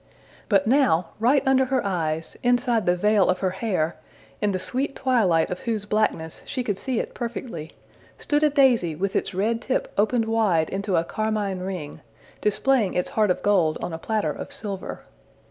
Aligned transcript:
But 0.49 0.65
now, 0.65 1.09
right 1.19 1.43
under 1.45 1.65
her 1.65 1.85
eyes, 1.85 2.35
inside 2.41 2.87
the 2.87 2.95
veil 2.95 3.29
of 3.29 3.37
her 3.41 3.51
hair, 3.51 3.97
in 4.41 4.51
the 4.51 4.57
sweet 4.57 4.95
twilight 4.95 5.51
of 5.51 5.59
whose 5.59 5.85
blackness 5.85 6.41
she 6.47 6.63
could 6.63 6.79
see 6.79 6.99
it 6.99 7.13
perfectly, 7.13 7.73
stood 8.17 8.41
a 8.41 8.49
daisy 8.49 8.95
with 8.95 9.15
its 9.15 9.35
red 9.35 9.61
tip 9.61 9.93
opened 9.99 10.25
wide 10.25 10.71
into 10.71 10.95
a 10.95 11.03
carmine 11.03 11.59
ring, 11.59 12.01
displaying 12.41 12.95
its 12.95 13.09
heart 13.09 13.29
of 13.29 13.43
gold 13.43 13.77
on 13.79 13.93
a 13.93 13.99
platter 13.99 14.31
of 14.31 14.51
silver. 14.51 15.01